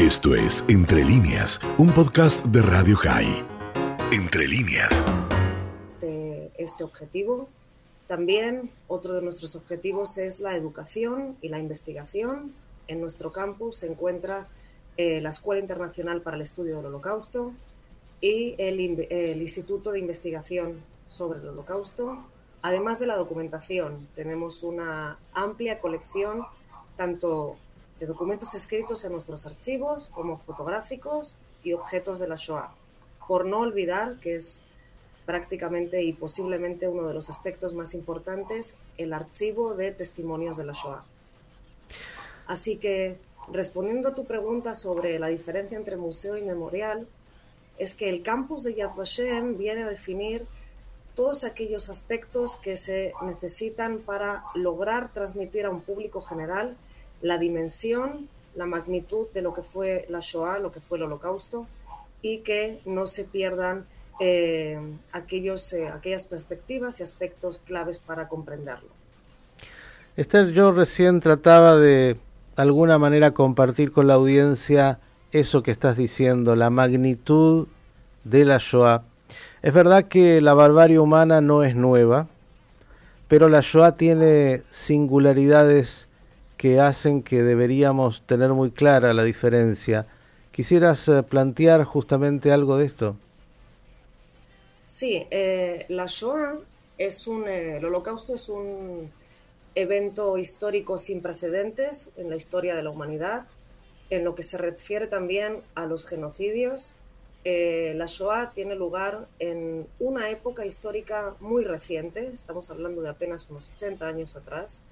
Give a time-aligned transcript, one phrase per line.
[0.00, 3.44] Esto es Entre líneas, un podcast de Radio High.
[4.10, 5.04] Entre líneas.
[6.56, 7.50] Este, objetivo.
[8.06, 12.54] También otro de nuestros objetivos es la educación y la investigación.
[12.88, 14.48] En nuestro campus se encuentra
[14.96, 17.52] eh, la Escuela Internacional para el Estudio del Holocausto
[18.22, 18.80] y el
[19.42, 22.24] Instituto de Investigación sobre el Holocausto.
[22.62, 26.46] Además de la documentación, tenemos una amplia colección
[26.96, 27.58] tanto
[28.00, 32.74] de documentos escritos en nuestros archivos como fotográficos y objetos de la Shoah.
[33.28, 34.62] Por no olvidar que es
[35.26, 40.72] prácticamente y posiblemente uno de los aspectos más importantes, el archivo de testimonios de la
[40.72, 41.04] Shoah.
[42.46, 43.18] Así que,
[43.52, 47.06] respondiendo a tu pregunta sobre la diferencia entre museo y memorial,
[47.78, 50.46] es que el campus de Yad Vashem viene a definir
[51.14, 56.76] todos aquellos aspectos que se necesitan para lograr transmitir a un público general
[57.22, 61.66] la dimensión, la magnitud de lo que fue la Shoah, lo que fue el holocausto,
[62.22, 63.86] y que no se pierdan
[64.20, 64.78] eh,
[65.12, 68.88] aquellos, eh, aquellas perspectivas y aspectos claves para comprenderlo.
[70.16, 72.18] Esther, yo recién trataba de
[72.56, 74.98] alguna manera compartir con la audiencia
[75.32, 77.68] eso que estás diciendo, la magnitud
[78.24, 79.04] de la Shoah.
[79.62, 82.28] Es verdad que la barbarie humana no es nueva,
[83.28, 86.08] pero la Shoah tiene singularidades
[86.60, 90.04] que hacen que deberíamos tener muy clara la diferencia.
[90.52, 93.16] ¿Quisieras eh, plantear justamente algo de esto?
[94.84, 96.58] Sí, eh, la Shoah
[96.98, 99.10] es un, eh, el holocausto es un
[99.74, 103.46] evento histórico sin precedentes en la historia de la humanidad,
[104.10, 106.92] en lo que se refiere también a los genocidios.
[107.42, 113.70] la Shoah tiene lugar en una época histórica muy reciente, estamos hablando de apenas unos
[113.76, 114.82] 80 años atrás,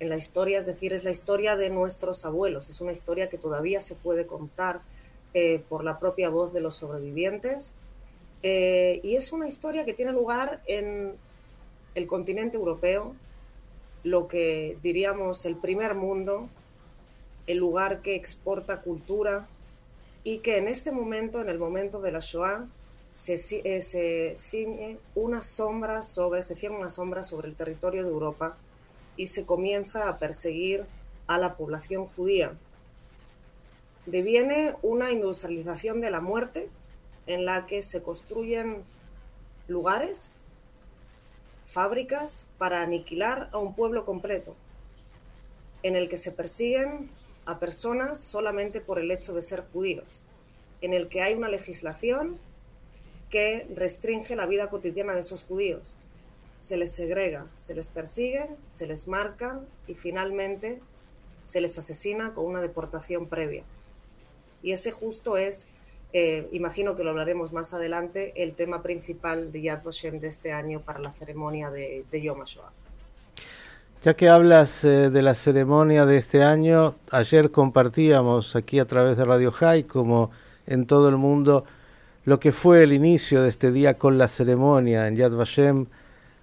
[0.00, 3.38] en la historia, es decir, es la historia de nuestros abuelos, es una historia que
[3.38, 4.80] todavía se puede contar
[5.34, 7.74] eh, por la propia voz de los sobrevivientes
[8.42, 11.12] eh, y es una historia que tiene lugar en
[11.94, 13.14] el continente europeo,
[14.02, 16.48] lo que diríamos el primer mundo,
[17.46, 19.46] el lugar que exporta cultura
[20.24, 22.66] y que en este momento, en el momento de la Shoah,
[23.12, 23.34] se,
[23.64, 28.56] eh, se ciñe una sombra sobre, se ciñe una sombra sobre el territorio de Europa
[29.20, 30.86] y se comienza a perseguir
[31.26, 32.54] a la población judía.
[34.06, 36.70] Deviene una industrialización de la muerte
[37.26, 38.82] en la que se construyen
[39.68, 40.32] lugares,
[41.66, 44.56] fábricas para aniquilar a un pueblo completo,
[45.82, 47.10] en el que se persiguen
[47.44, 50.24] a personas solamente por el hecho de ser judíos,
[50.80, 52.38] en el que hay una legislación
[53.28, 55.98] que restringe la vida cotidiana de esos judíos,
[56.60, 60.78] se les segrega, se les persigue, se les marca y finalmente
[61.42, 63.62] se les asesina con una deportación previa.
[64.62, 65.66] Y ese justo es,
[66.12, 70.52] eh, imagino que lo hablaremos más adelante, el tema principal de Yad Vashem de este
[70.52, 72.70] año para la ceremonia de, Yom HaShoah.
[74.02, 79.16] Ya que hablas eh, de la ceremonia de este año, ayer compartíamos aquí a través
[79.16, 80.30] de Radio High, como
[80.66, 81.64] en todo el mundo,
[82.26, 85.86] lo que fue el inicio de este día con la ceremonia en Yad Vashem,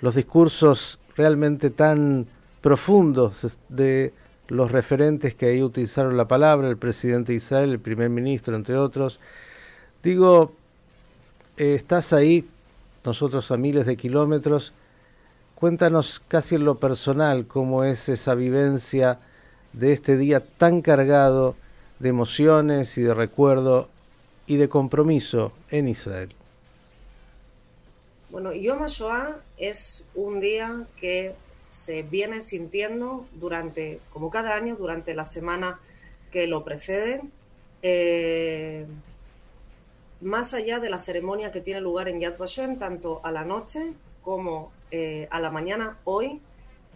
[0.00, 2.26] los discursos realmente tan
[2.60, 4.12] profundos de
[4.48, 8.76] los referentes que ahí utilizaron la palabra, el presidente de Israel, el primer ministro, entre
[8.76, 9.20] otros.
[10.02, 10.52] Digo,
[11.56, 12.48] eh, estás ahí,
[13.04, 14.72] nosotros a miles de kilómetros,
[15.54, 19.18] cuéntanos casi en lo personal cómo es esa vivencia
[19.72, 21.56] de este día tan cargado
[21.98, 23.88] de emociones y de recuerdo
[24.46, 26.34] y de compromiso en Israel.
[28.30, 31.34] Bueno, Yom HaShoah es un día que
[31.70, 35.80] se viene sintiendo durante, como cada año, durante la semana
[36.30, 37.22] que lo precede,
[37.80, 38.84] eh,
[40.20, 43.94] más allá de la ceremonia que tiene lugar en Yad Vashem, tanto a la noche
[44.22, 46.42] como eh, a la mañana, hoy,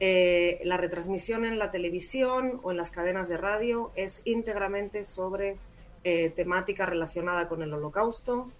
[0.00, 5.56] eh, la retransmisión en la televisión o en las cadenas de radio es íntegramente sobre
[6.34, 8.50] temática relacionada con el holocausto.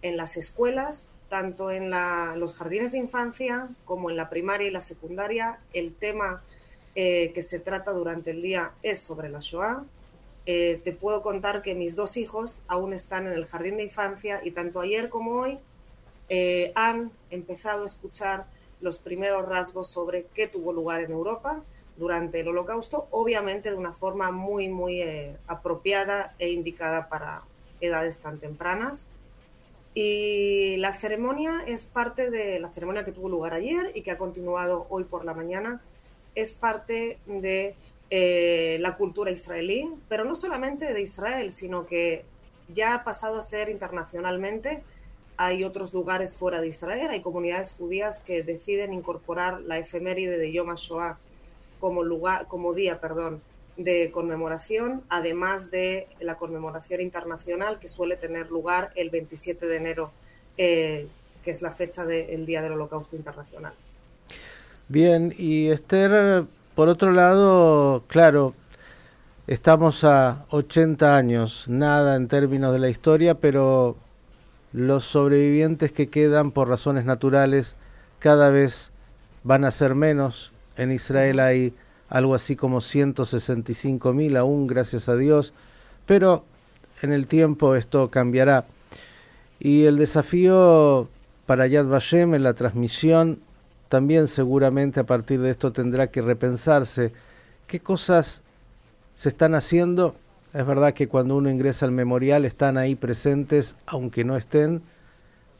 [0.00, 1.90] En las escuelas tanto en
[2.38, 6.42] los jardines de infancia como en la primaria y la secundaria, el tema
[6.94, 9.84] eh, que se trata durante el día es sobre la Shoah.
[10.46, 14.40] Eh, te puedo contar que mis dos hijos aún están en el jardín de infancia
[14.44, 15.58] y tanto ayer como hoy
[16.28, 18.46] eh, han empezado a escuchar
[18.80, 21.62] los primeros rasgos sobre qué tuvo lugar en Europa
[21.96, 25.02] durante el holocausto, obviamente de una forma muy, muy
[25.46, 27.42] apropiada e indicada para
[27.80, 29.08] edades tan tempranas.
[29.98, 34.18] Y la ceremonia es parte de la ceremonia que tuvo lugar ayer y que ha
[34.18, 35.80] continuado hoy por la mañana.
[36.34, 37.74] Es parte de
[38.10, 42.26] eh, la cultura israelí, pero no solamente de Israel, sino que
[42.68, 44.82] ya ha pasado a ser internacionalmente.
[45.38, 50.52] Hay otros lugares fuera de Israel, hay comunidades judías que deciden incorporar la efeméride de
[50.52, 51.16] Yom HaShoah
[51.80, 53.40] como, lugar, como día perdón,
[53.76, 60.10] de conmemoración, además de la conmemoración internacional que suele tener lugar el 27 de enero,
[60.56, 61.08] eh,
[61.42, 63.74] que es la fecha del Día del Holocausto Internacional.
[64.88, 66.44] Bien, y Esther,
[66.74, 68.54] por otro lado, claro,
[69.46, 73.96] estamos a 80 años, nada en términos de la historia, pero
[74.72, 77.76] los sobrevivientes que quedan por razones naturales
[78.18, 78.90] cada vez
[79.42, 80.52] van a ser menos.
[80.76, 81.74] En Israel hay
[82.08, 85.52] algo así como 165 mil aún, gracias a Dios,
[86.06, 86.44] pero
[87.02, 88.66] en el tiempo esto cambiará.
[89.58, 91.08] Y el desafío
[91.46, 93.40] para Yad Vashem en la transmisión
[93.88, 97.12] también seguramente a partir de esto tendrá que repensarse
[97.66, 98.42] qué cosas
[99.14, 100.16] se están haciendo.
[100.52, 104.82] Es verdad que cuando uno ingresa al memorial están ahí presentes, aunque no estén,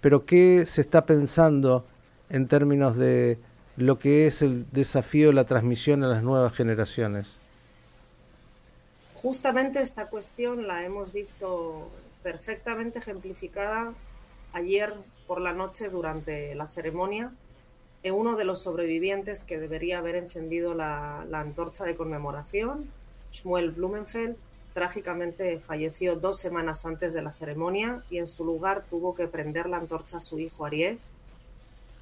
[0.00, 1.84] pero qué se está pensando
[2.31, 3.38] en términos de
[3.76, 7.38] lo que es el desafío de la transmisión a las nuevas generaciones.
[9.14, 11.90] Justamente esta cuestión la hemos visto
[12.23, 13.93] perfectamente ejemplificada
[14.52, 14.94] ayer
[15.26, 17.32] por la noche durante la ceremonia.
[18.02, 22.88] En uno de los sobrevivientes que debería haber encendido la, la antorcha de conmemoración,
[23.32, 24.37] Shmuel Blumenfeld,
[24.75, 29.69] trágicamente falleció dos semanas antes de la ceremonia y en su lugar tuvo que prender
[29.69, 30.99] la antorcha a su hijo Ariel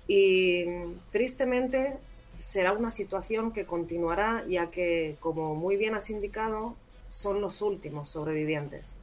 [0.06, 0.64] y
[1.10, 1.96] tristemente
[2.38, 6.74] será una situación que continuará ya que, como muy bien has indicado,
[7.08, 8.94] son los últimos sobrevivientes.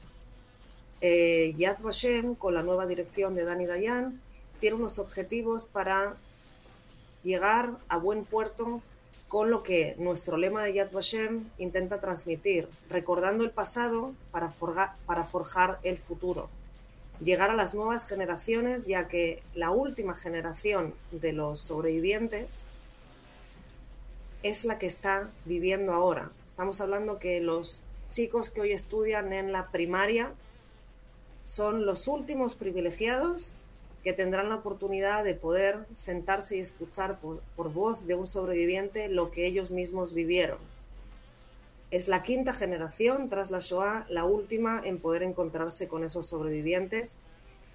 [1.01, 4.21] Eh, Yad Vashem, con la nueva dirección de Dani Dayan,
[4.59, 6.15] tiene unos objetivos para
[7.24, 8.81] llegar a buen puerto
[9.27, 15.80] con lo que nuestro lema de Yad Vashem intenta transmitir, recordando el pasado para forjar
[15.83, 16.50] el futuro
[17.23, 22.65] llegar a las nuevas generaciones, ya que la última generación de los sobrevivientes
[24.44, 26.31] es la que está viviendo ahora.
[26.47, 30.31] Estamos hablando que los chicos que hoy estudian en la primaria
[31.44, 33.53] son los últimos privilegiados
[34.03, 39.09] que tendrán la oportunidad de poder sentarse y escuchar por, por voz de un sobreviviente
[39.09, 40.57] lo que ellos mismos vivieron.
[41.91, 47.17] Es la quinta generación tras la Shoah, la última en poder encontrarse con esos sobrevivientes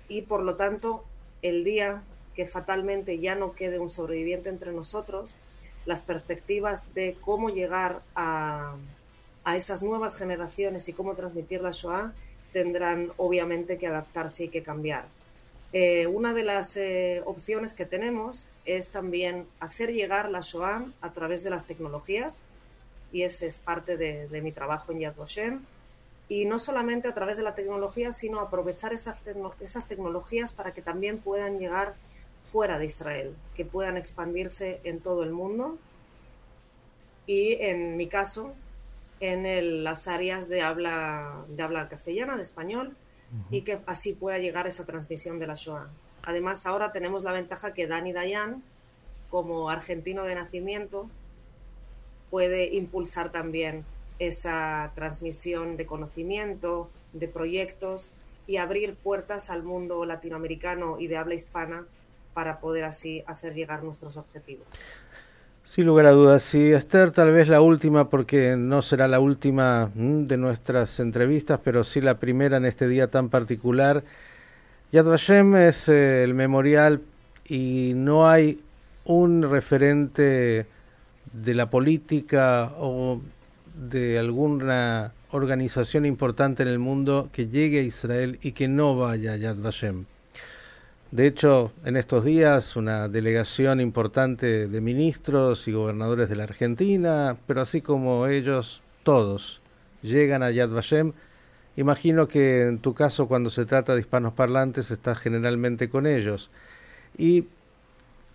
[0.09, 1.05] y por lo tanto
[1.43, 2.03] el día
[2.35, 5.37] que fatalmente ya no quede un sobreviviente entre nosotros,
[5.85, 8.77] las perspectivas de cómo llegar a,
[9.55, 12.13] esas nuevas generaciones y cómo transmitir la Shoah
[12.53, 15.05] tendrán obviamente que adaptarse y que cambiar.
[15.73, 21.13] Eh, una de las eh, opciones que tenemos es también hacer llegar la Shoah a
[21.13, 22.43] través de las tecnologías,
[23.13, 25.61] y ese es parte de, mi trabajo en Yad Vashem.
[26.29, 29.23] Y no solamente a través de la tecnología, sino aprovechar esas,
[29.61, 31.95] esas tecnologías para que también puedan llegar
[32.43, 35.79] fuera de Israel, que puedan expandirse en todo el mundo.
[37.27, 38.55] Y en mi caso,
[39.21, 42.97] en las áreas de habla, de habla castellana, de español,
[43.51, 45.89] y que así pueda llegar esa transmisión de la Shoah.
[46.25, 48.63] Además, ahora tenemos la ventaja que Dani Dayan,
[49.31, 51.11] como argentino de nacimiento,
[52.37, 53.87] puede impulsar también
[54.19, 58.11] esa transmisión de conocimiento, de proyectos
[58.47, 61.87] y abrir puertas al mundo latinoamericano y de habla hispana
[62.35, 64.67] para poder así hacer llegar nuestros objetivos.
[65.65, 69.91] Sin lugar a dudas, sí, Esther, tal vez la última, porque no será la última
[69.95, 74.05] mm, de nuestras entrevistas, pero sí la primera en este día tan particular.
[74.93, 77.01] Yad Vashem es eh, el memorial
[77.49, 78.61] y no hay
[79.07, 80.67] un referente
[81.33, 83.21] de la política o
[83.75, 89.35] de alguna organización importante en el mundo que llegue a Israel y que no vaya
[89.35, 90.07] a Yad Vashem.
[91.11, 97.37] De hecho, en estos días una delegación importante de ministros y gobernadores de la Argentina,
[97.47, 99.61] pero así como ellos, todos,
[100.03, 101.13] llegan a Yad Vashem.
[101.77, 106.51] Imagino que en tu caso, cuando se trata de hispanos parlantes, estás generalmente con ellos.
[107.17, 107.45] Y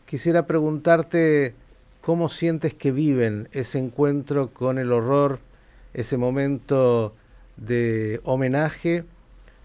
[0.05, 1.55] quisiera preguntarte
[2.01, 5.39] ¿Cómo sientes que viven ese encuentro con el horror,
[5.93, 7.13] ese momento
[7.57, 9.03] de homenaje,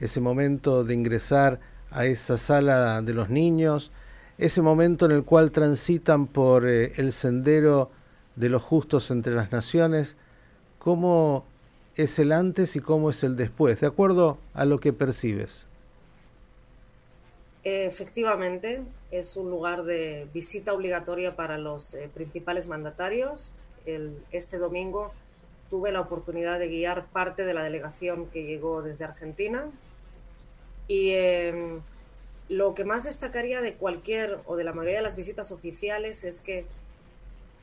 [0.01, 3.91] ese momento de ingresar a esa sala de los niños,
[4.37, 7.91] ese momento en el cual transitan por eh, el sendero
[8.35, 10.17] de los justos entre las naciones?
[10.79, 11.47] ¿Cómo
[11.95, 15.65] es el antes y cómo es el después, de acuerdo a lo que percibes?
[17.65, 18.83] Efectivamente,
[19.19, 23.55] es un lugar de visita obligatoria para los eh, principales mandatarios.
[24.33, 25.13] este domingo
[25.71, 29.71] tuve la oportunidad de guiar parte de la delegación que llegó desde Argentina
[30.89, 31.81] y em,
[32.49, 36.41] lo que más destacaría de cualquier o de la mayoría de las visitas oficiales es
[36.41, 36.65] que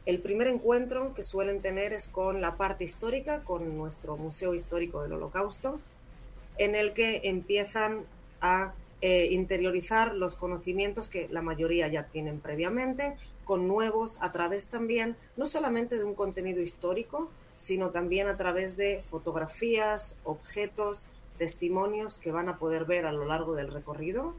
[0.06, 5.02] el primer encuentro que suelen tener es con la parte histórica, con nuestro Museo Histórico
[5.02, 5.80] del Holocausto,
[6.58, 8.02] en el que empiezan
[8.42, 8.74] a
[9.06, 15.18] eh, interiorizar los conocimientos que la mayoría ya tienen previamente, con nuevos a través también,
[15.36, 22.32] no solamente de un contenido histórico, sino también a través de fotografías, objetos, testimonios que
[22.32, 24.36] van a poder ver a lo largo del recorrido.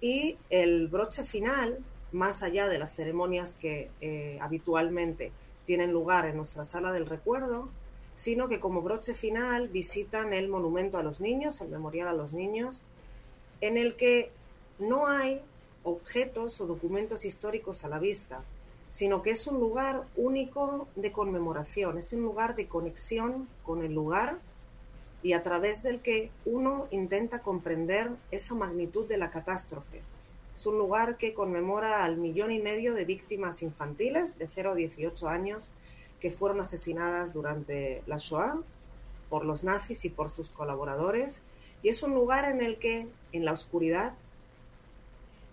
[0.00, 1.78] Y el broche final,
[2.10, 5.30] más allá de las ceremonias que eh, habitualmente
[5.66, 7.68] tienen lugar en nuestra sala del recuerdo,
[8.14, 12.32] sino que como broche final visitan el monumento a los niños, el memorial a los
[12.32, 12.82] niños,
[13.60, 14.30] en el que
[14.78, 15.40] no hay
[15.82, 18.42] objetos o documentos históricos a la vista,
[18.90, 23.94] sino que es un lugar único de conmemoración, es un lugar de conexión con el
[23.94, 24.38] lugar
[25.22, 30.00] y a través del que uno intenta comprender esa magnitud de la catástrofe.
[30.54, 34.74] Es un lugar que conmemora al millón y medio de víctimas infantiles de 0 a
[34.74, 35.70] 18 años
[36.20, 38.58] que fueron asesinadas durante la Shoah
[39.28, 41.42] por los nazis y por sus colaboradores.
[41.82, 44.14] Y es un lugar en el que, en la oscuridad,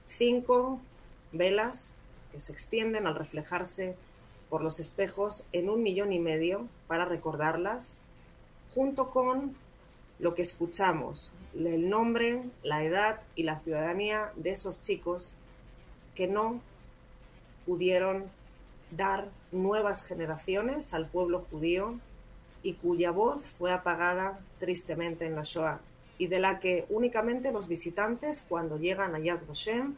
[0.08, 0.80] cinco
[1.32, 1.94] velas
[2.32, 3.96] que se extienden al reflejarse
[4.50, 8.00] por los espejos en un millón y medio para recordarlas,
[8.74, 9.56] junto con
[10.20, 15.34] lo que escuchamos, el nombre, la edad y la ciudadanía de esos chicos
[16.16, 16.62] que no
[17.66, 18.26] pudieron
[18.92, 22.00] dar nuevas generaciones al pueblo judío
[22.64, 25.80] y cuya voz fue apagada tristemente en la Shoah
[26.18, 29.96] y de la que únicamente los visitantes cuando llegan a Yad Vashem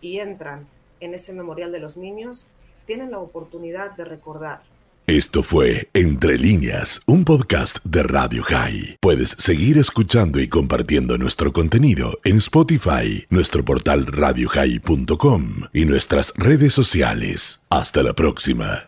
[0.00, 0.66] y entran
[1.00, 2.46] en ese memorial de los niños
[2.86, 4.62] tienen la oportunidad de recordar.
[5.06, 8.98] Esto fue Entre líneas, un podcast de Radio High.
[9.00, 16.74] Puedes seguir escuchando y compartiendo nuestro contenido en Spotify, nuestro portal radiohigh.com y nuestras redes
[16.74, 17.62] sociales.
[17.70, 18.87] Hasta la próxima.